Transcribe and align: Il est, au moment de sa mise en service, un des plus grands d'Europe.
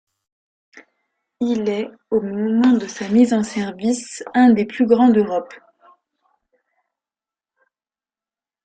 Il 1.41 1.69
est, 1.69 1.87
au 2.09 2.21
moment 2.21 2.73
de 2.75 2.87
sa 2.87 3.07
mise 3.07 3.35
en 3.35 3.43
service, 3.43 4.23
un 4.33 4.49
des 4.49 4.65
plus 4.65 4.87
grands 4.87 5.09
d'Europe. 5.11 5.53